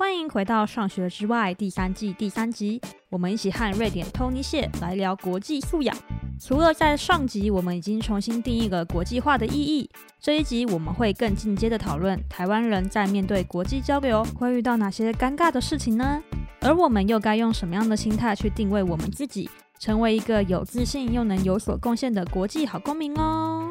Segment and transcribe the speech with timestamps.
[0.00, 5.94] 欢迎回到《上学之外》第三季第三集，我们一起和瑞典 Tony 谢来聊国际素养。
[6.40, 16.22] 除了在上集我们已经重新定义了国际化的意义，这一集我们会更进阶的讨论台湾人在面对国际交流会遇到哪些尴尬的事情呢？
[16.62, 23.70] 而我们又该用什么样的心态去定位我们自己，成为一个有自信又能有所贡献的国际好公民哦？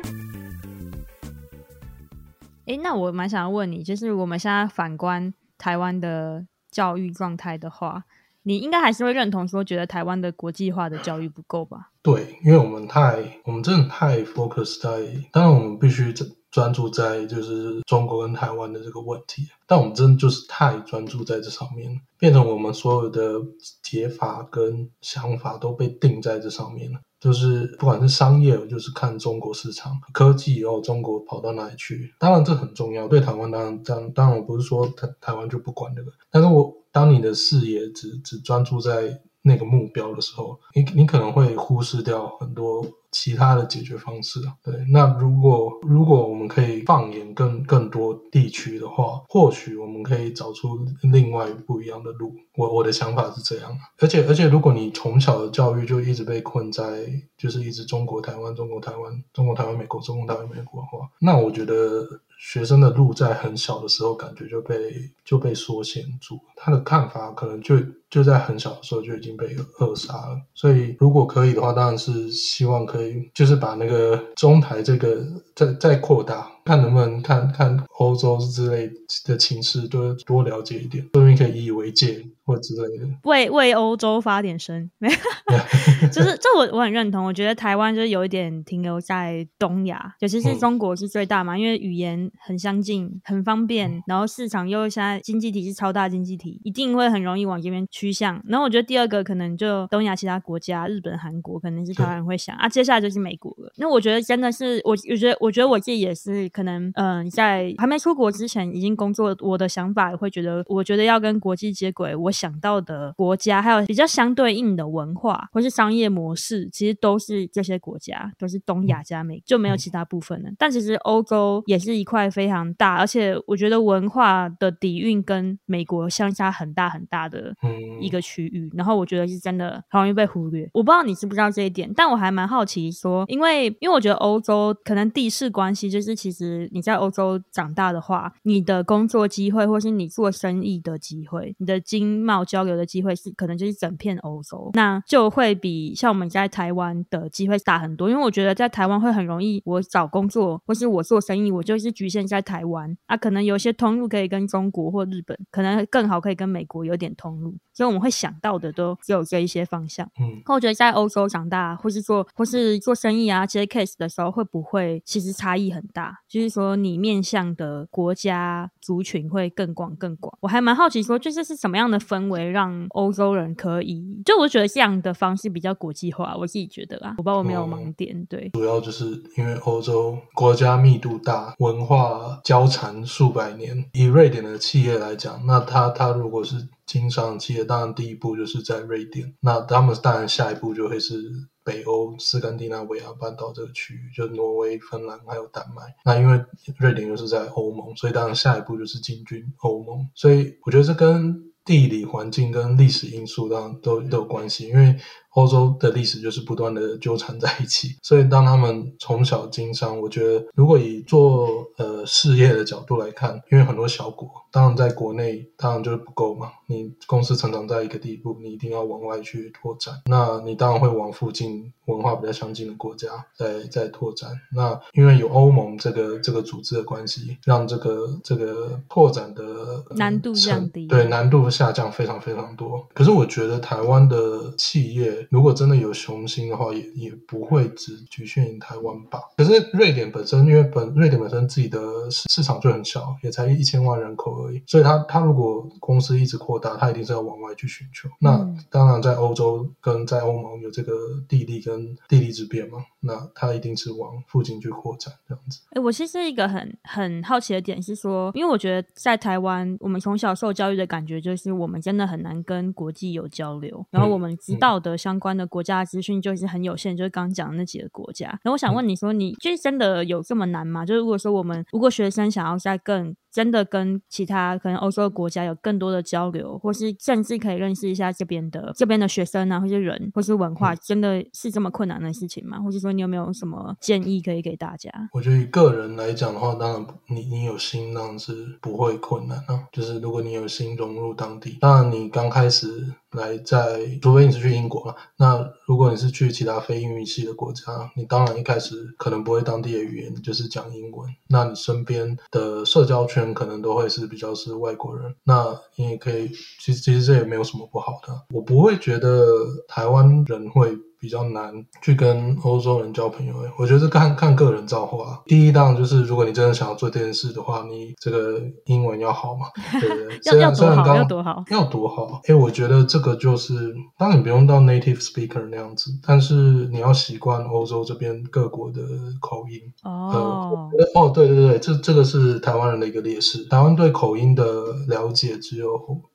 [2.65, 8.05] 诶，那我蛮想要问你，就是我们现在反观台湾的教育状态的话。
[8.43, 11.91] 你应该还是会认同说，觉得台湾的国际化的教育不够吧？
[12.01, 14.89] 对，因为我们太，我们真的太 focus 在，
[15.31, 23.41] 当然我们必须专专注在就是中国跟台湾的这个问题，但我们真的就是太专注在这上面，变成我们所有的
[23.83, 27.01] 解法跟想法都被定在这上面了。
[27.19, 32.13] 就是不管是商业，就是看中国市场；科技哦，中国跑到哪里去？
[32.19, 36.75] 当然这很重要，对台湾当然，当，当然我不是说台台湾就不管这个，但是我。
[36.91, 44.53] 当你的视野只只专注在那个目标的时候，你你可能会忽视掉很多其他的解决方式啊。
[44.63, 52.33] 对，那如果如果我们可以放眼更更多地区的话，或许我们可以找出另外不一样的路。
[52.55, 53.77] 我我的想法是这样。
[53.99, 57.05] 而且而且，如果你从小的教育就一直被困在
[57.37, 62.21] 就是一直中国台湾中国台湾中国台湾美国中国台湾美国的话，那我觉得。
[62.41, 67.75] 学生的路在很小的时候，感觉就被就被缩限住，他的看法可能就
[68.09, 70.41] 就在很小的时候就已经被扼杀了。
[70.53, 75.17] 所以，如果可以的话，当然是希望可以，就是把那个中台这个
[75.55, 76.49] 再再扩大。
[76.69, 78.87] 看能不能看看欧洲之类
[79.25, 84.87] 的情势，多多了解一点，说不定可以引以为戒或之类的，为为欧洲发点声。
[84.99, 87.25] 没有，就是这我我很认同。
[87.25, 98.39] 我觉得台湾就是有一点停留在东亚，尤其是中国是最大嘛，嗯、因为语言很相近，很方便，嗯、然后市场又现在经济体是超大经济体，一定会很容易往这边趋向。
[98.47, 103.73] 然后我觉得第二个可能就东亚其他国家，日本、韩国可能是台湾人会想啊，接下来就是美国了。
[103.77, 106.47] 那我觉得真的是我，我觉得我觉得我自己也是。
[106.59, 120.49] 可能嗯，在还没出国之前已经工作，我的想法会觉得，我觉得要跟国际接轨，我想到的国家还有比较相对应的文化或是商业模式，其实都是这些国家，都是东亚加美，就没有其他部分了。
[120.57, 127.53] 但其实欧洲也是一块非常大，而且我觉得文化的底蕴跟美国相差很大很大的
[128.01, 128.69] 一个区域。
[128.73, 130.69] 然后我觉得是真的很容易被忽略。
[130.73, 136.48] 我不知道你知不知道这一点，但我还蛮好奇说，因为因为我觉得欧洲可能地势关系，就是其实。
[136.71, 148.09] 你在欧洲长大的话，你的工作机会，或是你做生意的机会，你的经贸交流的机会是可能就是整片欧洲，那就会比像我们在台湾的机会大很多。
[148.09, 160.09] 因为我觉得在台湾会很容易，我找工作或是我做生意，我就是局限在台湾啊，可能有些通路可以跟中国或日本，可能更好可以跟美国有点通路，所以我们会想到的都只有这一些方向。
[160.19, 166.19] 嗯，我觉得在欧洲长大，或是做或是做生意啊，接 case 的时候，会不会其实差异很大？
[166.29, 174.21] 就是说你面向的国家族群会更广更广，我还蛮好奇说，就是是什么样的氛围让欧洲人可以？
[174.23, 178.15] 就我觉得这样的方式比较国际化，我自己觉得啊，我不知道我没有盲点。
[178.15, 183.83] 嗯、对，主要就是因为欧洲国家密度大，文化交缠数百年。
[183.93, 191.49] 以瑞典的企业来讲，那他他如果是经商企业，当然第一步就是在瑞典，那他们当然下一步就会是。
[191.69, 195.83] 北欧斯堪的纳维亚半岛这个区域，就挪威、芬兰还有丹麦。
[196.03, 196.43] 那因为
[196.79, 200.09] 瑞典又是在欧盟，所以当然下一步就是进军欧盟。
[200.15, 204.95] 所以我觉得这跟地理环境跟历史因素当然都都有关系，因为。
[205.31, 211.47] 欧洲的历史就是不断的纠缠在一起， 所以当他们从小经商，我觉得如果以做
[211.77, 224.31] 呃事业的角度来看，因为很多小国，当然在国内当然就是不够嘛，你公司成长在一个地步，你一定要往外去拓展，那你当然会往附近文化比较相近的国家再再拓展。
[224.51, 232.87] 那因为有欧盟这个这个组织的关系，让这个这个拓展的、呃、难度降低，对，难度下降非常非常多。
[232.93, 235.18] 可是我觉得台湾的企业。
[235.29, 239.19] 如果真的有雄心的话，也也不会只局限于台湾吧。
[239.37, 248.09] 可是瑞典本身，因为本瑞典本身自己的市市场就很小，也才一千万人口而已，所以他他如果公司一直扩大，他一定是要往外去寻求。
[248.19, 248.37] 那
[248.69, 250.93] 当然，在欧洲跟在欧盟有这个
[251.27, 255.59] 地利跟地利之便嘛，那他一定是往附近去扩展这样子。
[255.71, 265.08] 哎，我其实一个很很好奇的点是说，因为我觉得在台湾，我们从小受教育的感觉就是我们真的很难跟国际有交流，然后我们知道的像。
[265.09, 268.39] 相关的国家资讯就是很有限，就是刚刚讲的那几个国家。
[268.43, 270.85] 那我想问你说，你就是真的有这么难吗？
[270.85, 282.59] 就是如果说我们如果学生想要在更真的跟其他可能欧洲的国家有更多的交流，或是甚至可以认识一下这边的这边的学生啊，或是人，或是文化，真的是这么困难的事情吗？
[282.59, 284.91] 或者说你有没有什么建议可以给大家？
[285.13, 289.67] 我觉得以个人来讲的话，当然你你有心，当然是不会困难啊。
[289.71, 292.93] 就是如果你有心融入当地，当然你刚开始。
[293.13, 294.95] 来在，除非你是去英国了。
[295.17, 297.63] 那如果你是去其他非英语系的国家，
[297.95, 301.09] 你当然一开始可能不会当地的语言，就是讲英文。
[301.27, 305.15] 那你身边的社交圈可能都会是比较是外国人。
[305.23, 306.27] 那你也可以，
[306.59, 308.13] 其实其实这也没有什么不好的。
[308.33, 309.27] 我不会觉得
[309.67, 310.77] 台湾人会。
[310.99, 315.21] 比较难去跟欧洲人交朋友，我觉得是看看个人造化。
[315.25, 319.47] 第一，当然就是如果你真的想要做这件事的话，你这个英文要好嘛，
[319.79, 320.19] 对不对？
[320.39, 320.95] 要要多好？
[320.95, 321.43] 要多好？
[321.49, 322.21] 要多好？
[322.27, 328.81] 因为我觉得这个就是，当然你不用到 native speaker 那样子，但是你要习惯欧洲这边各国的
[329.21, 329.61] 口音。
[329.83, 333.45] 哦，呃、哦，对对对，这这个是台湾人的一个劣势。
[333.45, 334.43] 台湾对口音的
[334.87, 335.69] 了解只有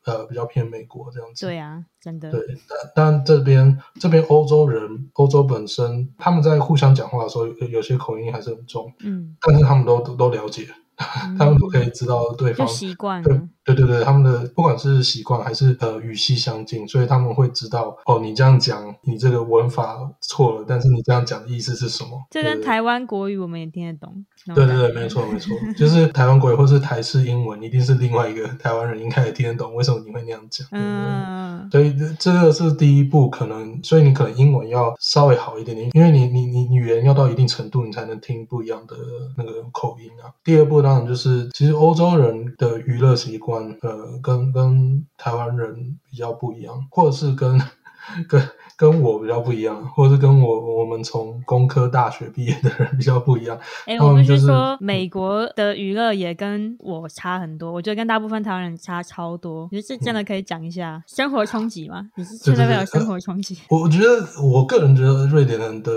[0.04, 1.46] 呃比较偏美国这样子。
[1.46, 1.84] 对啊。
[2.04, 2.38] 真的对，
[2.68, 4.73] 但但这边这边欧洲人，
[5.14, 10.68] 欧洲本身他们在互相讲话的时候，有，有些口音还是很重，嗯，但是他们都都都了解。
[11.36, 22.22] 他们都可以知道对方习惯，对对对对，他们的不管是习惯还是呃语系相近，所以他们会知道哦，你这样讲，你这个文法错了，但是你这样讲的意思是什么？
[22.30, 24.24] 这跟台湾国语我们也听得懂。
[24.54, 30.66] 对对对，没错没错，就是台湾国语或是台式英文，一定是另外一个台湾人应该也听得懂，为什么你会那样讲？
[30.72, 38.94] 嗯，所以这个是第一步，可能所以你可能英文要稍微好一点点，因为你你你语言要到一定程度，你才能听不一样的
[39.38, 40.28] 那个口音啊。
[40.44, 40.84] 第二步。
[40.84, 47.60] 当然，就是其实欧洲人的娱乐习惯，呃，跟跟台湾人比较不一样，或者是跟
[48.28, 48.42] 跟。
[48.76, 53.56] 跟我比较不一样，或者是跟我我们从工科大学毕业的人比较不一样。
[53.86, 59.68] 哎、欸，我们就是说，美国的娱乐也跟我差很多，我觉得跟大部分台湾人差超多。
[59.70, 62.08] 你是真的可以讲一下生活冲击吗？
[62.16, 63.56] 你是真的没有生活冲击？
[63.68, 65.92] 我我觉得，我个人觉得瑞典人的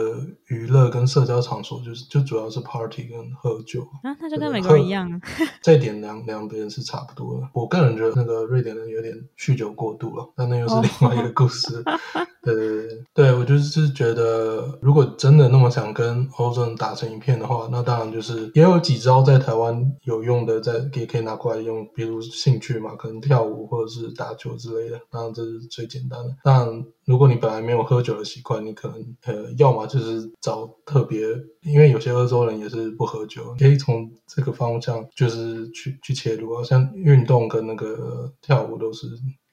[0.47, 5.19] 娱乐跟社交场所就是就主要是 party 跟喝酒啊，那就跟美国人一样啊。
[5.63, 7.47] 这一点两两边是差不多的。
[7.53, 11.81] 我个人觉得那个瑞典人有点酗酒过度了，但那又是另外一个故事。
[11.85, 11.99] 哦
[12.43, 26.35] 对对对，我就是觉得，如果真的那么想跟欧洲人打成一片的话，那当然就是也有几招在台湾有用的，在也可以拿过来用，比如兴趣嘛，可能跳舞或者是打球之类的，当然这是最简单的。
[26.43, 26.67] 但，
[27.05, 31.19] 如果你本来没有喝酒的习惯，你可能呃，要么就是找特别，
[31.63, 39.07] 因为有些欧洲人也是不喝酒，可以从这个方向就是去去切入啊，像运动跟那个跳舞都是。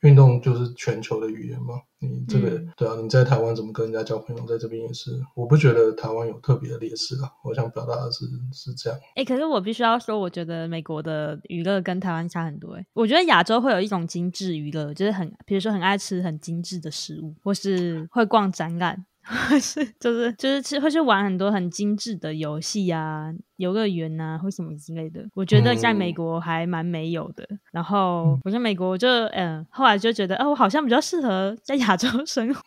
[0.05, 7.33] 运动就是全球的语言嘛，你这个、嗯、对啊，你在台湾怎么跟人家交朋友，在这边也是，我不觉得台湾有特别的劣势啊。
[7.43, 8.99] 我想表达的是是这样。
[9.17, 12.75] 哎、欸，可是我必须要说，我觉得美国的娱乐跟台湾差很多。
[12.75, 19.07] 哎，我觉得亚洲会有一种精致娱乐，就是很，比如说很爱吃很精致的食物，或是会逛展览。
[19.61, 25.25] 是，就是就是去会去玩很多很精致的游戏啊，游乐园啊，或什么之类的。
[25.35, 27.45] 我觉得在美国还蛮没有的。
[27.51, 32.61] 嗯、然后我在美国就嗯，后来就觉得，哦，我好像比较适合在亚洲生活。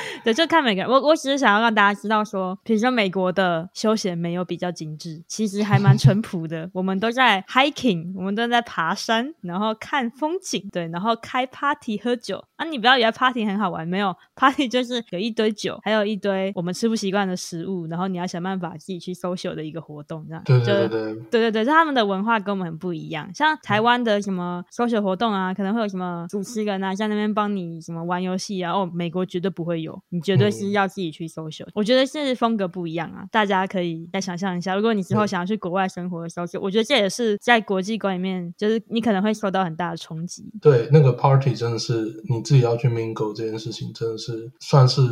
[0.24, 0.90] 对，就看每个人。
[0.90, 6.68] 我我只是想要让大家知道说，比如说美国的休闲没有比较精致，其实还蛮淳朴的。
[6.74, 12.42] 我们都在 hiking，我们都在爬山，然后看风景，对，然后开 party 喝酒。
[12.56, 20.42] 啊，你不要以为 party 很好玩，没有 party 就是有一堆酒，还有一堆我们吃不习惯的食物，然后你要想办法自己去 social 的一个活动，这样。
[20.44, 23.28] 对对对对对对对，他们的文化跟我们很不一样。
[23.34, 28.72] 像台湾的什么 social 活动啊，可能会有什么主持人啊，在那边帮你什么玩游戏啊。
[28.72, 30.02] 哦，美国绝对不会有。
[30.08, 33.24] 你绝对是要自己去 social，嗯，我觉得是风格不一样啊。
[33.30, 40.44] 大家可以再想象一下，如果你之后想要去国外生活的时候，嗯，我觉得这也是在国际观里面，就是你可能会受到很大的冲击。
[40.60, 45.02] 对，那个 party 真的是你自己要去 mingle 这件事情，真的是算是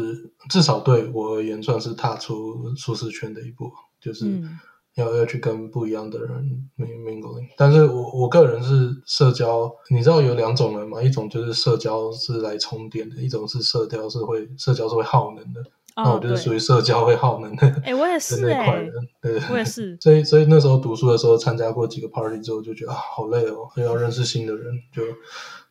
[0.49, 4.27] 至少对我而言，算是踏出舒适圈的一步，就是。
[4.27, 4.59] 嗯
[5.01, 11.03] 要要去跟不一样的人 mingling，但是我我个人是社交，你知道有两种人嘛？
[11.03, 15.61] 一种就是社交是来充电的，一种是社交是会社交是会耗能的。
[15.97, 17.67] 哦、那我就是属于社交会耗能的。
[17.67, 18.91] 哎、欸，我也是哎、欸，
[19.21, 19.99] 对，我也是。
[20.01, 25.03] 所以所以那时候读书的时候参加过几个 party 之后，就觉得啊好累哦，又要认识新的人，就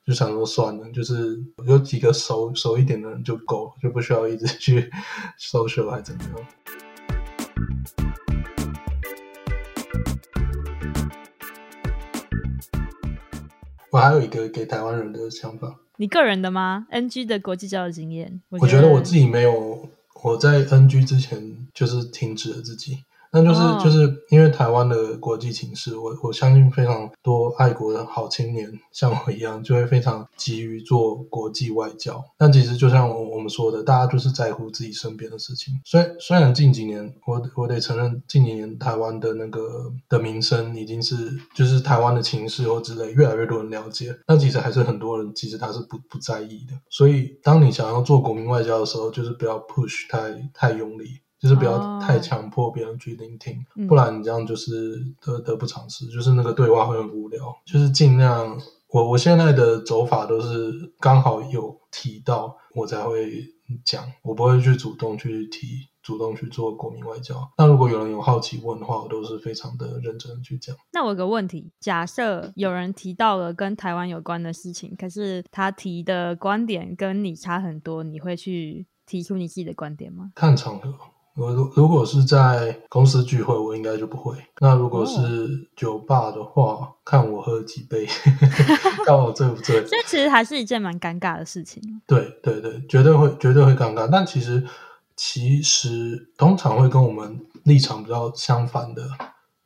[0.06, 4.92] 就想说算了，就是有几个熟熟一点的人就够了，就不需要一直去
[5.40, 6.46] social 还怎么样。
[13.92, 19.90] 我还有一个给台湾人的想法，你个人的吗？NG 的国际交流经验，我觉得我自己没有，
[20.24, 23.00] 我在 NG 之前就是停止了自己，
[23.32, 23.84] 那就是、oh.
[23.84, 32.24] 就是因为台湾的国际情势，我我相信非常多爱国的好青年像我一样，就会非常急于做国际外交。
[32.38, 35.80] 但其实就像我我们说的，大家就是在乎自己身边的事情。
[35.86, 41.16] 虽然虽然近几年，我我得承认，近几年台湾的那个的名声已经是
[41.54, 44.18] 就是台湾的情势或之类，越来越多人了解。
[44.26, 46.74] 但其实还是很多人其实他是不不在意的。
[46.90, 51.20] 所以当你想要做国民外交的时候，就是不要 push 太太用力。
[51.40, 57.40] 就是不要太强迫别人去聆听，哦、不然你这样就是得得不偿失，就是那个对话会很无聊。
[57.66, 63.42] 就是尽量，我我现在的走法都是刚好有提到我才会
[63.86, 67.36] 讲，我不会去主动去提，主动去做国民外交。
[67.58, 70.76] 那如果有人有好奇问的话，我都是非常的认真去讲。
[70.92, 80.32] 那我有个问题，假设有人提到了跟台湾有关的事情，可是他提的观点跟你差很多，你会去提出你自己的观点吗？
[80.36, 80.94] 看场合。
[81.40, 84.36] 我如如果是在公司聚会，我应该就不会。
[84.60, 88.06] 那如果是酒吧的话，哦、看我喝几杯，
[89.06, 89.82] 看我醉不醉。
[89.88, 91.82] 这其实还是一件蛮尴尬的事情。
[92.06, 94.08] 对对对，绝对会绝对会尴尬。
[94.12, 94.64] 但其实
[95.16, 99.04] 其实通常会跟我们立场比较相反的，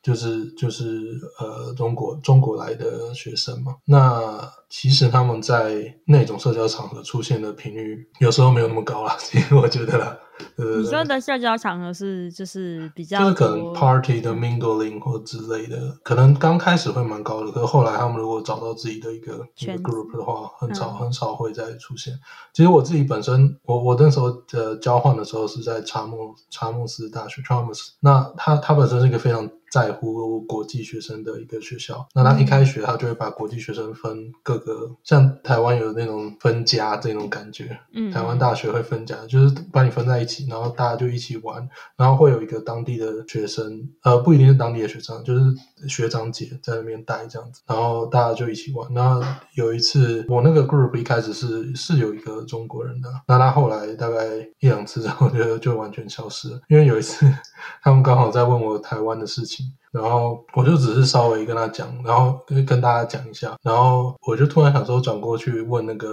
[0.02, 3.76] 就是就是呃中国中国来的学生嘛。
[3.86, 9.16] 那其实他们在那种社交场合出现的频率，有时候没有那么高啦。
[9.22, 10.18] 其实我觉得啦。
[10.58, 22.12] 对对对，你说的社交场合是就是比较就是可能 party 的 mingling 或之类的，可能刚开始会蛮高的，可是后来他们如果找到自己的一个一个 group 的话，很少、嗯、很少会再出现。
[22.52, 40.48] 其实我自己本身，我我那时候的交换的时候是在查莫查莫斯大学 Chalmers，那他他本身是一个非常在乎国际学生的一个学校，那他一开学他就会把国际学生分各个，像台湾有那种分家这种感觉，嗯，台湾大学会分家，就是把你分在一起。
[40.50, 45.42] 然后大家就一起玩，然后会有一个当地的学生，呃，不一定是当地的学生，就是
[45.88, 48.94] 学长姐在那边带这样子，然后大家就一起玩。
[48.94, 57.26] 然后有一次，我那个 group 一开始是是有一个中国人的，那他后来大概一两次之后就就完全消失了，因为有一次
[57.82, 59.74] 他们刚好在问我台湾的事情。
[59.94, 66.10] 然后我就只是稍微跟他讲，然后跟跟大家讲一下，然后我就突然想说转过去问那个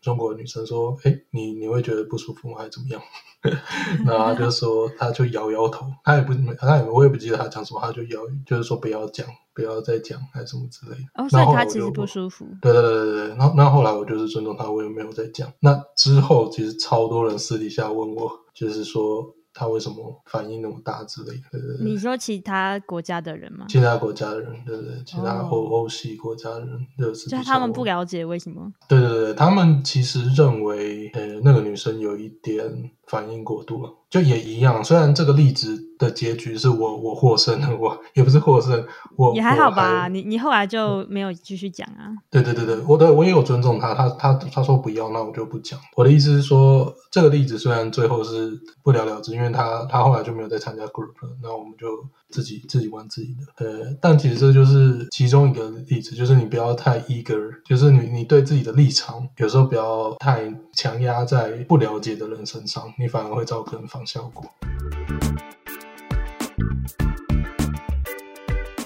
[0.00, 2.58] 中国女生说：“哎，你你会觉得不舒服吗？
[2.58, 3.02] 还是怎么样？”
[4.06, 11.04] 然后他就说，他就摇摇头，他也不，他也我也不记得他讲什么，他就摇，就是说不要讲，不要再讲，还是什么之类的。
[11.14, 12.46] 哦，所以他其实不舒服。
[12.62, 15.52] 对对对对对，然后那后来我就是尊重他，我也没有再讲。
[15.60, 19.24] 那之后其实超多人私底下问我，就是说。
[19.58, 21.42] 他为什么反应那么大之类的？
[21.50, 23.66] 对对对，你说其他国家的人吗？
[23.68, 28.72] 其他国家的人，对对对，其他欧欧系国家的人，就是他们不了解为什么？
[28.88, 33.92] 对对对，他们其实认为，呃，那个女生有一点反应过度了。
[34.10, 38.84] 就也一样，虽然这个例子的结局是我我获胜了，我也不是获胜，
[39.16, 40.08] 我也还好吧。
[40.08, 42.08] 你你后来就没有继续讲啊？
[42.30, 45.78] 对对对对，我的我也有尊重他，他他他说不要，那我就不讲。
[45.96, 51.86] 我的意思是说，这个例子虽然最后是不了了之，因为他他后来就没有再参加 group 了，那我们就。
[52.30, 60.42] 自己自己玩自己的，呃，但其实这就是其中一个例子，就是你不要太 eager，就是你你对自己的立场有时候不要太
[60.80, 64.48] 强压在不了解的人身上，你反而会造成反效果。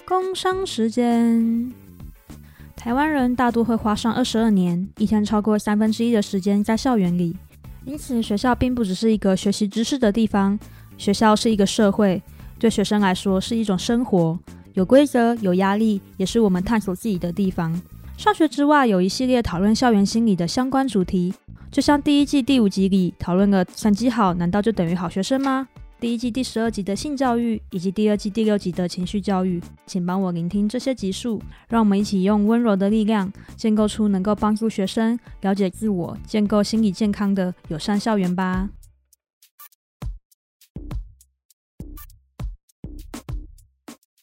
[0.07, 1.71] 工商时间，
[2.75, 7.37] 台湾人大多会花上二十二年，一天超过三分之一的时间在校园里，
[7.85, 10.59] 因此学校并不只是一个学习知识的地方，
[10.97, 12.23] 学校是一个社会。
[12.59, 14.39] 对学生来说是一种生活，
[14.73, 17.79] 有规则、有压力，也是我们探索自己的地方。
[18.17, 21.35] 上学之外，有一系列讨论校园心理的相关主题，
[21.73, 25.67] 就像第一季第五集里讨论了成绩好难道就等于好学生吗？
[25.99, 38.69] 第一季第十二集的性教育，以及第二季第六集的情绪教育，请帮我聆听这些集数，让我们一起用温柔的力量，建构出能够帮助学生了解自我、建构心理健康的友善校园吧。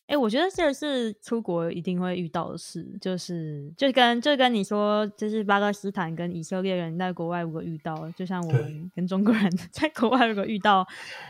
[0.10, 10.84] 哎，我觉得这是出国一定会遇到的事，就是就跟就跟你说，就是巴勒斯坦跟以色列人在国外如果遇到，就像我们跟中国人 在国外如果遇到，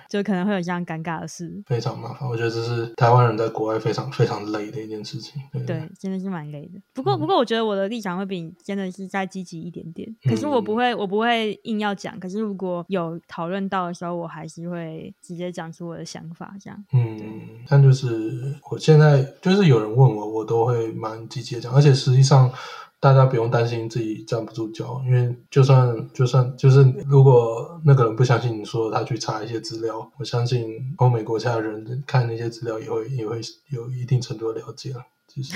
[0.09, 2.29] 就可能会有这样尴尬的事，非常麻烦。
[2.29, 5.41] 我觉得这是台湾人在国外非常非常累的一件事情。
[5.51, 6.79] 对，对，真的是蛮累的。
[6.93, 10.09] 不过不过，我觉得我的立场会比你真的是再积极一点点。
[10.23, 12.17] 可是我不会，我不会硬要讲。
[12.17, 16.85] 可是如果有讨论到的时候，我还是会直接讲出我的想法，这样。
[16.93, 18.55] 嗯，但就是。
[18.69, 22.51] 我现在就是有人问我，我都会蛮积极的讲，而且实际上
[22.99, 35.01] 大家不用担心自己站不住脚，因为就算就算就是如果那个人不相信你说，他去查一些资料，我相信欧美国家的人看那些资料也会也会有一定程度的了解了。
[35.31, 35.55] 其实，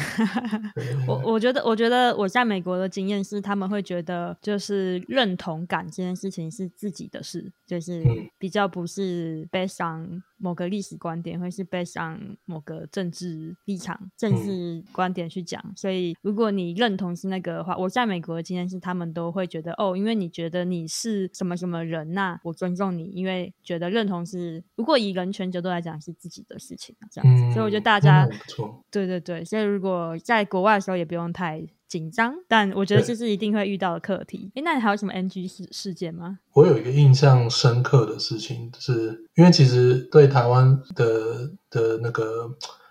[1.07, 8.03] 我我觉得，我觉得我在美国的经验是，他们会觉得就是认同感这件事情是自己的事，就是
[8.37, 10.07] 比较不是悲伤。
[10.43, 15.63] 某个历史观点，会是背上某个政治立场、政治观点去讲。
[15.65, 27.43] 嗯、所以，如果你认同是那个的话，我在美国的经验是，他们都会觉得哦，因为你觉得你是什么什么人，那我尊重你，因为觉得认同是，如果以人权角度来讲，是自己的事情这样子。
[27.45, 28.27] 嗯、所以，我觉得大家，
[28.91, 31.65] 对对对，所以如果在国外的时候，也不用太。
[31.93, 34.51] 紧张，但我觉得这是一定会遇到的课题。
[34.55, 36.39] 哎，那你还有什么 NG 事事件吗？
[36.53, 42.49] 我有一个印象深刻的事情，是因为其实对台湾的的那个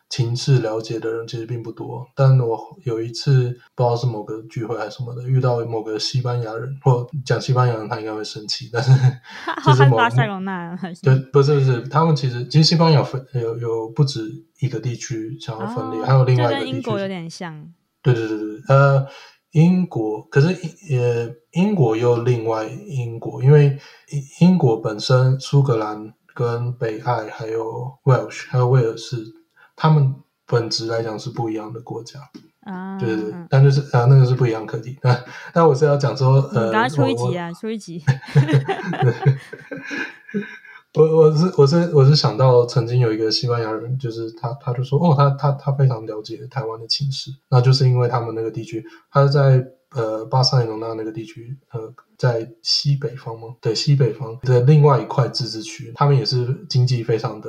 [0.09, 2.07] 情势了解的人其实并不多。
[2.15, 8.93] 但我有一次不知道是某个聚会还是什么的，遇到某个西班牙人，或讲西班牙人他应该会生气，但是
[9.67, 14.31] 就是某巴塞罗那还是对，不是不是，他们其实其实西班牙分有有不止
[14.61, 17.73] 一个地区想要分裂，哦、还有另外一个地区，英国有点像。
[18.03, 19.07] 对对对对，呃，
[19.53, 20.49] 英国可是
[20.95, 23.79] 呃，英国又另外英国，因为
[24.11, 29.25] 英英国本身苏格兰跟北爱还有 Welsh 还有威尔士，
[29.77, 30.15] 他们
[30.47, 32.21] 本质来讲是不一样的国家
[32.63, 32.99] 啊。
[32.99, 34.99] 对对对，但就是啊，那个是不一样课题。
[35.03, 38.03] 那那我是要讲说，呃，刚刚出一集啊，出一集。
[40.95, 51.81] 我我是我是我是想到曾经有一个西班牙人，就是他他就说哦，他他他非常了解台湾的情势，那就是因为他们那个地区，他在呃巴塞罗那那个地区，呃，
[52.19, 53.55] 在西北方吗？
[53.63, 57.49] 对，西北方的另外一块自治区，他们也是经济非常的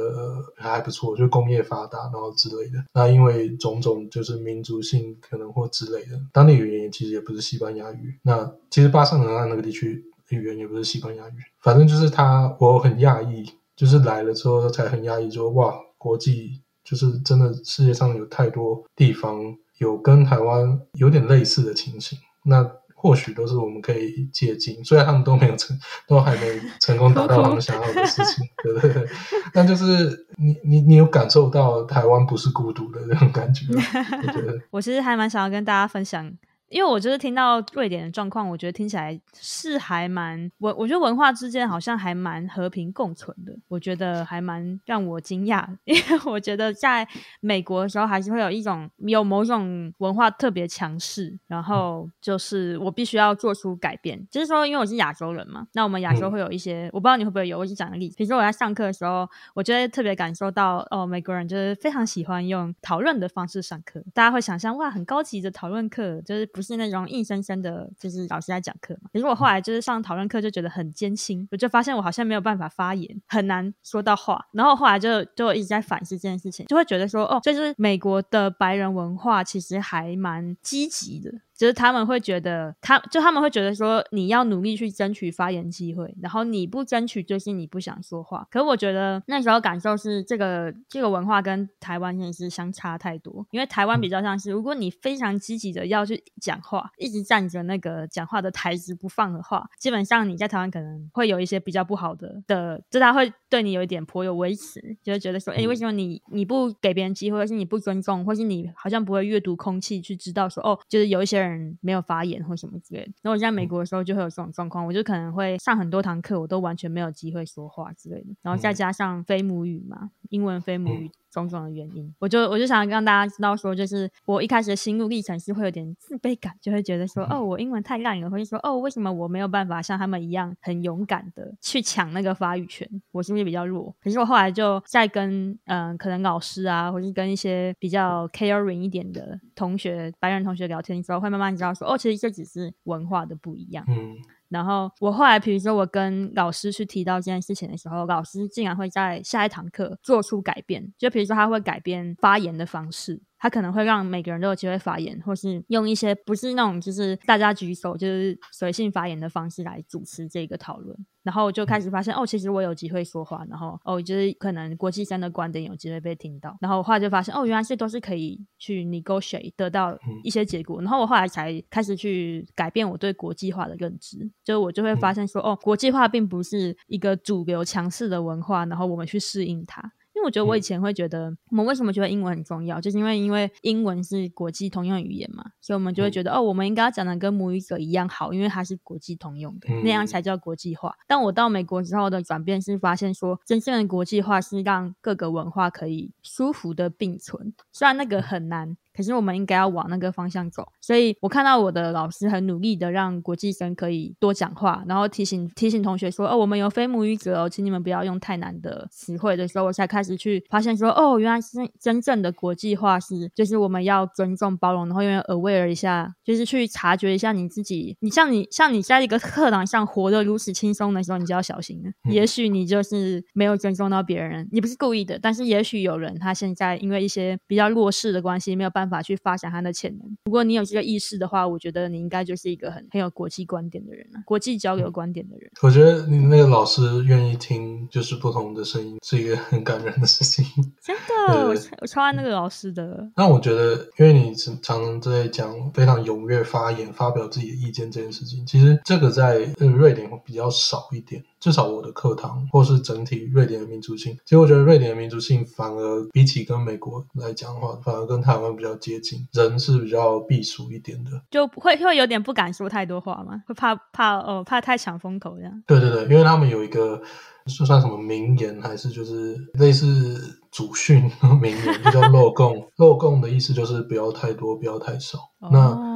[0.55, 2.81] 还不错，就工业发达，然后之类的。
[2.93, 8.17] 那因为种种就是民族性可能或之类的，当地语言其实也不是西班牙语。
[8.21, 10.05] 那其实巴塞罗那那个地区。
[10.29, 29.05] 语言也不是西班牙语，反正就是他，我很讶异，就是来了之后才很讶异，说哇，国际就是真的世界上有太多地方有跟台湾有点类似的情形，那或许都是我们可以借鉴，虽然他们都没有成，都还没成功达到他们想要的事情，对不对？
[29.53, 36.31] 但就是你你你有感受到台湾不是孤独的那种感觉，我觉得我其实还蛮想要跟大家分享。
[36.73, 45.63] 因为我就是听到瑞典的状况，我觉得听起来是还蛮我我觉得文化之间好像还蛮和平共存的，我觉得还蛮让我惊讶。
[45.85, 47.07] 因为我觉得在
[47.39, 54.27] 美国的时候，还是会有一种有某种文化特别强势，然后就是我必须要做出改变。
[54.31, 66.62] 就是说，因为我是亚洲人嘛，那我们亚洲会有一些，我不知道你会不会有，我是讲个例子，比如说我在上课的时候，我觉得特别感受到哦，美国人就是非常喜欢用讨论的方式上课，大家会想象哇，很高级的讨论课，就是不。
[66.63, 69.09] 是那种硬生生的，就是老师在讲课嘛。
[69.11, 74.47] 可是我后来就是上讨论课，就觉得很艰辛，我就发现我好像没有办法发言，很难说到话。
[74.53, 81.31] 然后后来就就一直在反思这件事情，就会觉得说，哦，就是美国的白人文化其实还蛮积极的。
[81.55, 88.47] 就是他们会觉得，他就他们会觉得说，你要努力去争取发言机会，然后你不争取就是你不想说话。
[88.49, 93.45] 可是我觉得那时候感受是，这个这个文化跟台湾真的是相差太多。
[93.51, 111.77] 因为台湾比较像是，如果你非常积极的要去讲话，一直站着那个讲话的台子不放的话，基本上你在台湾可能会有一些比较不好的的，就他会对你有一点颇有微词，就会觉得说，哎，为什么你你不给别人机会，或是你不尊重，或是你好像不会阅读空气去知道说，哦，就是有一些人。
[111.81, 121.11] 没有发言或什么之类的，然后我在美国的时候就会有这种状况，我就可能会上很多堂课，我都完全没有机会说话之类的，然后再加上非母语嘛，英文非母语。
[121.33, 132.87] 种种的原因，我就我就想让大家知道说，就是我一开始的心路历程是会有点自卑感，就会觉得说，哦，我英文太烂了，或者说，哦，为什么我没有办法像他们一样很勇敢的去抢那个发语权？
[133.11, 133.93] 我是不是比较弱？
[133.99, 143.83] 可是我后来就在跟嗯、呃，可能老师啊，或是跟一些比较 caring 一点的同学，白人同学聊天的时候，会慢慢知道说，哦，其实这只是文化的不一样。
[143.87, 144.15] 嗯。
[144.53, 153.21] 然后我后来，比如说我跟老师去提到这件事情的时候，老师竟然会在下一堂课做出改变，就比如说他会改变发言的方式。
[153.43, 179.91] 他可能会让每个人都有机会发言，或是用一些不是那种就是大家举手就是随性发言的方式来主持这个讨论，然后就开始发现哦，其实我有机会说话，然后哦，就是可能国际生的观点有机会被听到，然后我后来就发现哦，原来这都是可以去 negotiate 得到一些结果，然后我后来才开始去改变我对国际化的认知，就我就会发现说哦，国际化并不是一个主流强势的文化，然后我们去适应它。
[180.23, 190.95] 为我觉得我以前会觉得，嗯、我们为什么觉得英文很重要，就是因为因为英文是国际通用语言嘛，所以我们就会觉得、嗯、哦，我们应该要讲的跟母语者一样好，因为它是国际通用的，嗯、那样才叫国际化。
[191.07, 198.77] 但我到美国之后的转变是发现说，真正的国际化是让各个文化可以舒服的并存，虽然那个很难。
[198.95, 209.33] 可是我们应该要往那个方向走，所以我看到我的老师很努力的让国际生可以多讲话，然后提醒提醒同学说，哦，我们有非母语者哦，请你们不要用太难的词汇。
[209.33, 228.82] 的时候，我才开始去发现说，哦，原来是真正的国际化是，就是我们要尊重包容，然后因为 aware 一下，就是去察觉一下你自己，你像你像你在一个课堂上活得如此轻松的时候，你就要小心了，嗯、也许你就是没有尊重到别人，你不是故意的，但是也许有人他现在因为一些比较弱势的关系，没有办法。
[228.83, 230.17] 办法去发展他的潜能。
[230.25, 235.49] 如果你有这个意识的话，我觉得你应该就是一个很很有国际观点的人了，国际交流观点的人。
[235.61, 240.45] 我觉得你那个老师愿意听就是不同的声音，是一个很感人的事情。
[240.81, 240.95] 真
[241.27, 243.09] 的，我我超爱那个老师的。
[243.15, 251.23] 那我觉得，因为你常常在讲非常踊跃发言、发表自己的意见这件事情，其实这个在瑞典会比较少一点。
[251.39, 265.63] 至少我的课堂，或是整体瑞典的民族性，其实我觉得瑞典的民族性反而比起跟美国来讲的话，反而跟台湾比较接近，人是比较避暑一点的，就会会有点不敢说太多话嘛，会怕怕哦，怕太抢风头这样。
[265.67, 267.01] 对对对，因为他们有一个
[267.45, 271.09] 就算什么名言，还是就是类似祖训
[271.41, 272.67] 名言，就叫漏供。
[272.77, 275.17] 漏供的意思就是不要太多，不要太少。
[275.39, 275.92] 哦、那。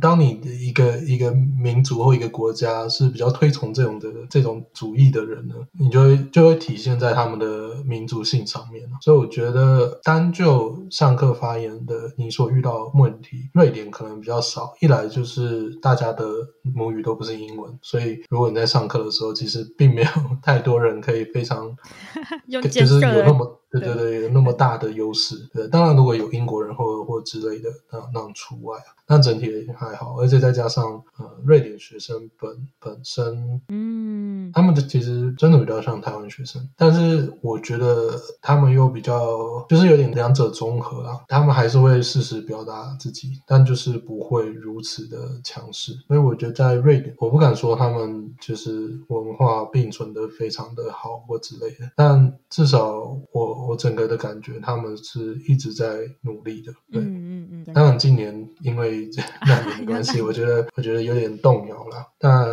[0.00, 8.82] 当你的一个一个民族或一个国家是比较推崇这种的这种主义的人呢，你就会就会体现在他们的民族性上面。
[9.00, 14.72] 所以我觉得单就上课发言的你所遇到的问题，瑞典可能比较少。
[14.80, 16.24] 一来就是大家的
[16.62, 20.08] 母语都不是英文，所以如果你在上课的时候，其实并没有
[20.42, 21.76] 太多人可以非常
[22.70, 23.54] 就是有那么。
[23.70, 25.48] 对对对，有那么大的优势。
[25.52, 28.96] 对，当然如果有英国人或或之类的，那那除外啊。
[29.10, 41.20] 但整体还好，而且再加上呃，瑞典学生本本身，嗯，他们的其实真的比较像台湾学生，但是我觉得他们又比较就是有点两者综合啊。
[41.26, 45.94] 他们还是会适时表达自己，但就是不会如此的强势。
[46.06, 53.57] 所以我觉得在瑞典，我不敢说他们就是文化并存的非常的好或之类的，但至少我。
[53.66, 56.72] 我整个的感觉，他们是一直在努力的。
[56.92, 57.74] 对，嗯嗯嗯。
[57.74, 59.08] 当然，今年因为
[59.46, 62.06] 难民的关系，我觉得我觉得有点动摇了。
[62.18, 62.46] 但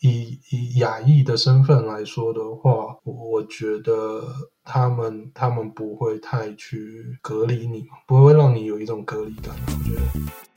[0.00, 4.22] 以以亚裔的身份来说的话，我觉得
[4.64, 9.54] 他们他们不会太去隔离你，不会让你有一种隔离感。
[9.66, 10.49] 我觉得。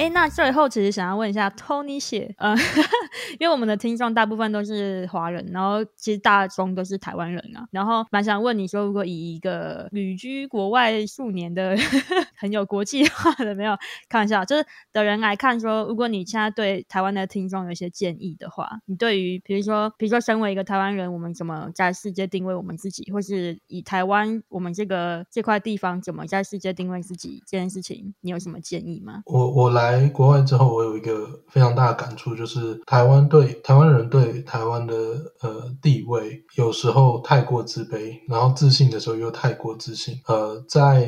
[0.00, 2.56] 哎，那最后其实想要问一下 Tony 谢，呃，
[3.38, 11.76] 因为我们的听众大部分都是华人，然后其实大众都是台湾人啊，然后蛮想问你说，如果以一个旅居国外数年的
[12.34, 13.76] 很有国际化的没有
[14.08, 29.20] 开玩笑，就是的人来看说，如果你现在对台湾的听众有一些建议的话，你对于比如说，比如说身为一个台湾人，我们怎么在世界定位我们自己，或是以台湾我们这个这块地方怎么在世界定位自己这件事情，你有什么建议吗？
[29.26, 29.89] 我我来。
[29.90, 34.94] 来国外之后，我有一个非常大的感触，就是台湾对台湾人对台湾的
[35.40, 40.20] 呃地位，有时候太过自卑，然后自信的时候又太过自信。
[40.26, 41.06] 呃，在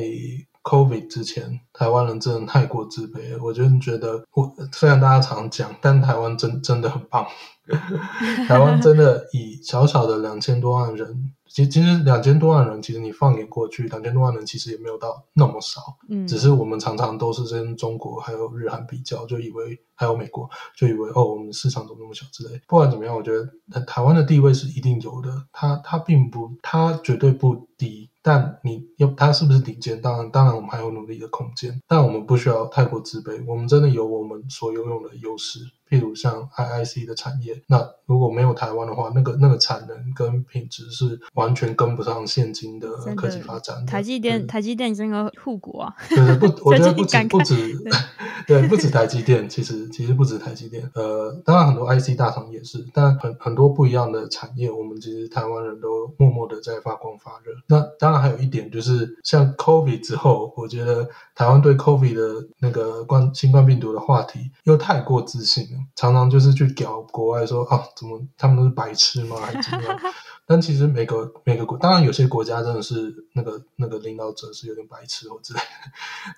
[0.63, 3.39] COVID 之前，台湾人真的太过自卑了。
[3.43, 7.25] 我真觉得，我虽然大家常讲，但台湾真真的很棒。
[8.47, 11.31] 台湾真的以小小的两千多万人。
[11.53, 15.81] 其实，其实两千多万人，其实你放眼过去，两千多万人其实也没有到那么少。
[16.09, 22.59] 嗯，只是我们常常都是跟中国还有日韩比较，就以为还有美国，就以为哦，我们市场怎么那么小之类。
[22.67, 28.09] 不管怎么样，我觉得台湾的地位是一定有的，它它并不，它绝对不低。
[28.25, 30.01] 但你要它是不是顶尖？
[30.01, 31.77] 当然，当然我们还有努力的空间。
[31.85, 35.59] 但我们不需要太过自卑，我们真的有我们所拥有的优势。
[35.89, 43.83] 譬如像 IIC 的产业，那如果没有台湾的话，那个那个产能跟品质是完全跟不上现今的科技发展。
[43.87, 45.95] 台积电，台积电真的护国啊！
[46.09, 47.75] 对对，不，我觉得 不止不止，
[48.45, 50.87] 对，不止台积电，其实其实不止台积电。
[50.93, 57.53] 呃，当然很多 IC 大厂也是，但很很多不一样的产业，我们其实台湾人都默默的在发光发热。
[57.67, 65.79] 那当然还有一点就是，像 COVID 之后，我觉得台湾对 COVID 的那个冠新冠病毒的话题又太过自信了。
[65.95, 69.37] 常常就是去屌国外说啊，怎么他们都是白痴吗？
[69.41, 69.99] 还是怎么样？
[70.45, 75.65] 但其实每个每个国，当然有些国家真的是那个那个领导者是有点白痴或之类的，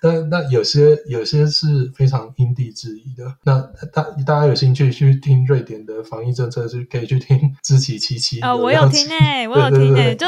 [0.00, 3.36] 但那有些有些是非常因地制宜的。
[3.42, 3.60] 那
[3.92, 10.26] 大大家有兴趣去听瑞典的防疫政策，就可以去听知己七七哦，我有听诶、欸，我有听诶、欸， 就。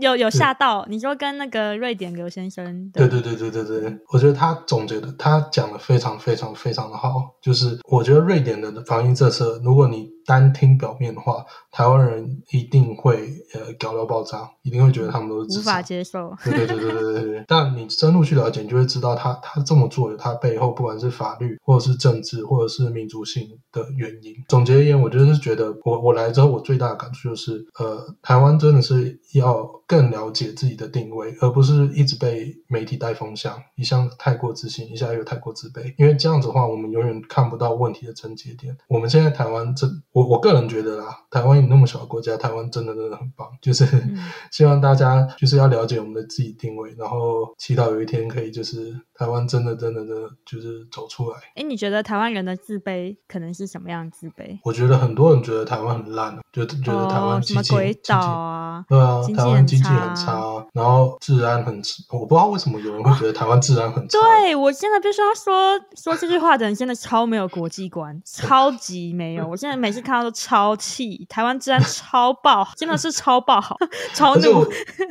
[0.00, 16.36] 有有吓到你说跟那个瑞典刘先生，对对对对对对，我觉得他总结的，他讲的非常非常非常的好，就是我觉得瑞典的防疫政策，如果你单听表面的话，台湾人一定会呃搞到爆炸，一定会觉得他们都是无法接受。
[16.44, 17.44] 对对对对对对对。
[17.48, 24.34] 但你深入去了解，你就会知道他他这么做的，他背后不管是法律，或者是政治，或者是民族性的原因。
[24.50, 35.94] 总结而言，我觉得是觉得我我来之后，我最大的感触就是，呃，台湾真的是要更了解自己的定位，而不是一直被媒体带风向，一下太过自信，一下又太过自卑。
[35.96, 38.76] 因为这样子的话，我们永远看不到问题的症结点。
[38.88, 39.88] 我们现在台湾这。
[40.18, 43.46] 我我个人觉得啦，台湾有那么小的国家，台湾真的真的很棒。
[43.62, 44.18] 就是、嗯、
[44.50, 51.36] 希望大家就是要了解我们的自己定位，然后祈祷有一天可以就是台湾真的真的真的就是走出来。
[51.54, 54.58] 哎，你觉得台湾人的自卑可能是什么样的自卑？
[54.64, 64.18] 我觉得很多人觉得台湾很烂，觉得觉得台湾经济、哦、什么鬼岛啊，对啊，台湾经济很差，然后治安很，我不知道为什么有人会觉得台湾治安很差。
[64.18, 69.46] 对，我现在必须要说说这句话的人，真的超没有国际观，超级没有。
[69.46, 70.02] 我现在每次。
[70.08, 73.76] 看到都超气，台湾治安超爆， 真的是超爆好，
[74.14, 74.60] 超怒。
[74.60, 74.66] 我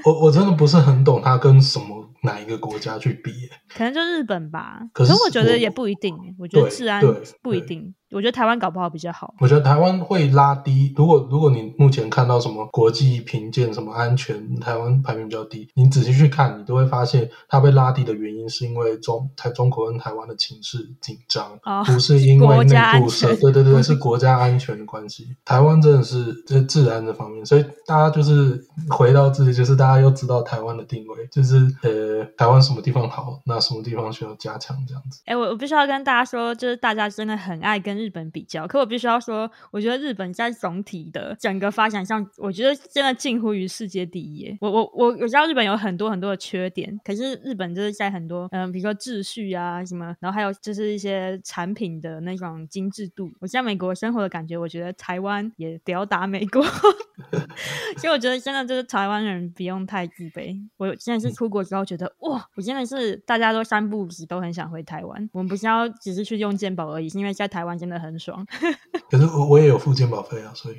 [0.06, 3.32] 我，我真的不是很懂他跟什么哪一个国家去比，
[3.76, 4.82] 可能就日本吧。
[4.94, 7.04] 可是我觉得也不一定，我，我觉得治安
[7.44, 7.94] 不一定。
[8.12, 9.34] 我觉得台湾搞不好比较好。
[9.40, 10.94] 我觉得台湾会拉低。
[10.96, 23.36] 如果如果你目前看到什么国际评鉴什么安全，台湾排名比较低，你仔细去看，你都会发现它被拉低的原因是因为中台中国跟台湾的情势紧张，哦，不是因为内部社。
[23.36, 25.36] 对对对，是国家安全的关系。
[25.44, 35.22] 台湾真的是在治安这方面，所以大家就是回到自己，就是大家要知道台湾的定位，就是呃，台湾什么地方好，那什么地方需要加强这样子。
[35.26, 37.97] 哎，我我必须要跟大家说，就是大家真的很爱跟。
[37.98, 44.56] 日本比较，可我必须要说，我觉得日本在总体的整个发展上，我觉得真的近乎于世界第一。
[44.62, 53.32] 我我我我知道日本有很多很多的缺点，可是日本就是在很多嗯，比如说秩序啊什么，然后还有就是一些产品的那种精致度。
[53.40, 56.64] 我在美国生活的感觉，我觉得台湾也吊打美国。
[57.98, 60.56] 所以我觉得真的就是台湾人不用太自卑。
[60.78, 65.30] 我现在是出国之后觉得哇，我真的是大家都三不五时都很想回台湾。
[65.34, 68.46] 我们不是要只是去用健保而已，是因为在台湾真的很爽。
[69.10, 70.76] 可是我我也有付健保费啊，所以。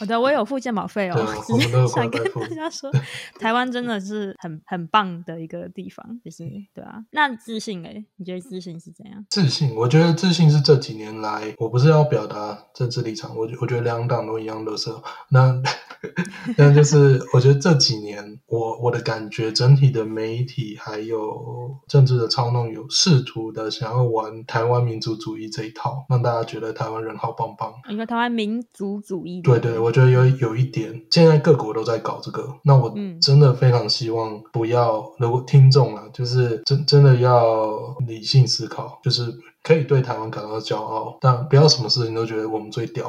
[0.00, 1.14] 我的我也有付健保费哦，
[1.50, 2.90] 我们都有想跟大家说，
[3.38, 6.42] 台湾真的是很很棒的一个地方，就是
[6.72, 7.04] 对啊。
[7.10, 9.22] 那自信哎，你觉得自信是怎样？
[9.28, 14.90] 自信，我觉得自信是这几年来，我不是要表达政治立场，我我觉得两党都一样垃圾。
[15.28, 15.62] 那
[16.56, 27.72] 但就是我觉得这几年，我我的感觉，整体的媒体还有政治的操弄，有试图的想要玩台湾民族主义这一套，让大家觉得台湾人好棒棒。
[27.88, 29.40] 你说台湾民族主义？
[29.42, 39.32] 对对，我觉得有有一点，现在各国都在搞这个，那我真的非常希望不要，如果听众啊，就是真真的要理性思考，就是
[39.62, 43.06] 可以对台湾感到骄傲，但不要什么事情都觉得我们最屌。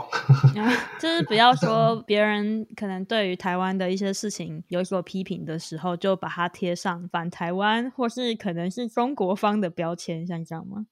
[0.55, 10.85] 啊，就是不要说别人可能对于台湾的一些事情有所批评的时候，就把它贴上反台湾或是可能是中国方的标签，像这样吗？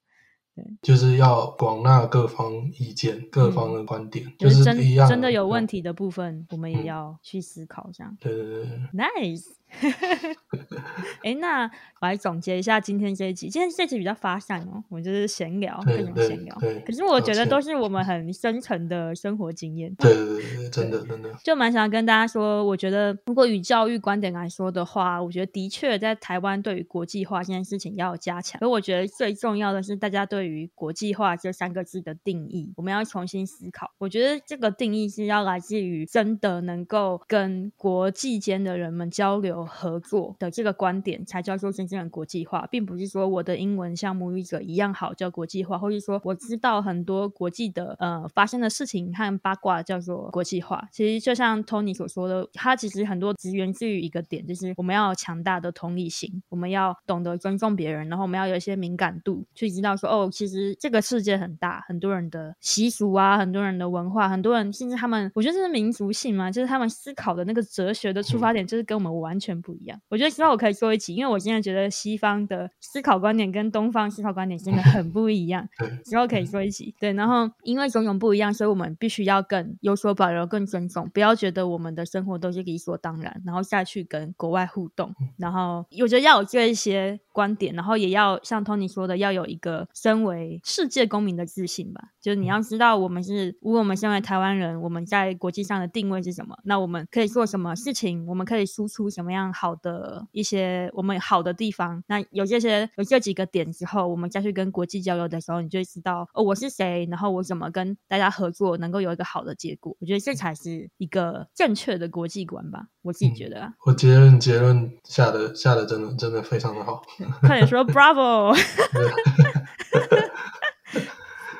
[0.82, 7.90] 就是要广纳各方意见，嗯、各方的观点，就是真一样真的有问题的部分，嗯、我们也要去思考。
[7.92, 9.59] 这样，对对对，nice。
[11.24, 11.64] 哎，那
[12.00, 13.48] 我来总结一下今天这一集。
[13.48, 16.56] 今天这一集比较发散哦，我们就是闲聊，各种闲聊。
[16.84, 19.94] 可是我觉得都是我们很深层的生活经验。
[19.96, 21.30] 对对对对，真的真的。
[21.44, 28.58] 就蛮想跟大家说，我觉得如果以教育观点来说的话，我觉得的确在台湾对于国际化这件事情要加强。
[28.62, 33.92] 而我觉得最重要的是，大家对于国际化这三个字的定义，我们要重新思考。
[33.98, 39.59] 我觉得这个定义是要来自于真的能够跟国际间的人们交流。
[39.64, 50.88] 合作的这个观点才叫做真正的国际化，并不是说我的英文像母语者一样好叫国际化，或是说我知道很多国际的呃发生的事情和八卦叫做国际化。
[50.90, 69.49] 其实就像 Tony 所说的，他其实很多只源自于一个点，就是我们要强大的同理心，我们要懂得尊重别人，然后我们要有一些敏感度，去知道说哦，其实这个世界很大，很多人的习俗啊，很多人的文化，很多人甚至他们，我觉得这是民族性嘛，就是他们思考的那个哲学的出发点，就是跟我们完全。
[69.50, 70.00] 全不一样。
[70.08, 75.68] 我觉得之后我可以说一起，因为我现在觉得西方的思考观点跟东方思考观点真的很不一样。
[76.04, 77.12] 之后可以说一起，对。
[77.14, 85.12] 然后因为种种不一样，所以我们必须要更有所保留、更尊重，不要觉得我们的生活都是理所当然，然后下去跟国外互动。
[85.36, 92.10] 然后我觉得要有这一些观点，然后也要像 Tony 说的，要有一个身为世界公民的自信吧。
[92.20, 96.56] 就是你要知道，我们是，如果我们身为台湾人，我们在国际上的定位是什么？
[96.64, 98.26] 那我们可以做什么事情？
[98.26, 102.02] 我们可以输出什么样好的一些我们好的地方？
[102.08, 109.96] 那有这些有这几个点之后，我们再去跟国际交流的时候，你就会知道哦，我是谁，然后我怎么跟大家合作，能够有一个好的结果。
[110.00, 112.86] 我觉得这才是一个正确的国际观吧。
[113.02, 117.02] 我自己觉得啊，我结论结论下的下的真的真的非常的好。
[117.40, 118.54] 快点说 Bravo！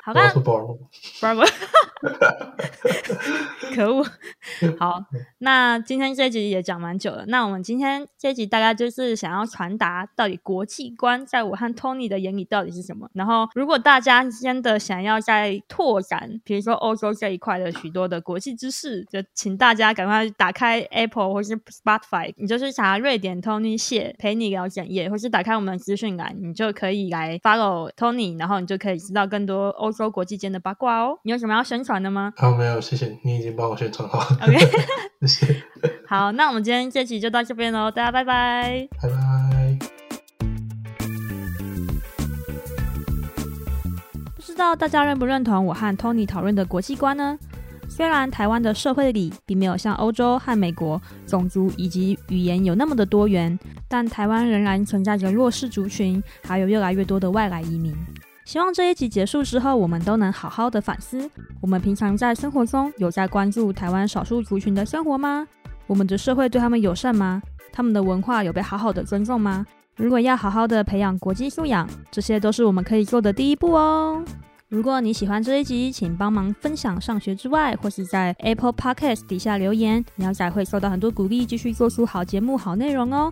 [0.03, 0.29] 好吧
[1.19, 1.47] ，Bravo！
[3.75, 4.03] 可恶，
[4.77, 5.01] 好，
[5.39, 7.23] 那今天这集也讲蛮久了。
[7.27, 13.07] 那我们今天这集大概就是想要传达到底国际观在我和 Tony 的眼里到底是什么。
[13.13, 31.19] 然后，如果大家真的想要再拓展，比如说欧洲这一块的许多的国际知识，就请大家赶快打开 Apple 或是 Spotify，你就是查瑞典 Tony 谢陪你聊简业，或是打开我们的资讯栏，你就可以来 follow Tony，然后你就可以知道更多欧洲国际间的八卦哦。
[31.23, 32.33] 你有什么要宣传的吗？
[32.37, 34.37] 好，没有，谢谢你已经帮我宣传好了。
[34.41, 34.57] OK，
[35.21, 35.63] 谢谢。
[36.07, 39.77] 好，那我们今天这期就到这边喽，大家拜拜，拜拜。
[44.35, 47.37] 不知道大家认不认同我和 Tony 讨论的国际观呢？
[47.89, 57.93] 虽然台湾的社会里并没有像欧洲和美国种族以及语言有那么的多元，但台湾仍然存在着弱势族群，还有越来越多的外来移民。
[58.51, 65.47] 希望这一集结束之后，我们都能好好的反思：我们平常在生活中有在关注台湾少数族群的生活吗？
[65.87, 67.41] 我们的社会对他们友善吗？
[67.71, 69.65] 他们的文化有被好好的尊重吗？
[69.95, 74.21] 如果要好好的培养国际素养，这些都是我们可以做的第一步哦。
[74.67, 83.31] 如果你喜欢这一集，请帮忙分享上学之外，或是在 Apple Podcast 底下留言，苗仔会受到很多鼓励，继续做出好节目、好内容哦。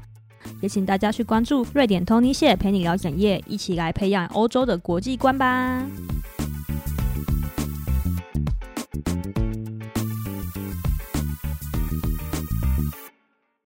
[0.62, 5.84] 也请大家去关注瑞典 Tony 谢陪你聊整夜，一起来培养欧洲的国际观吧。